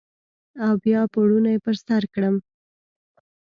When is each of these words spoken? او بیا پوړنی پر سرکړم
او 0.63 0.71
بیا 0.83 1.01
پوړنی 1.13 1.57
پر 1.63 1.75
سرکړم 1.85 2.35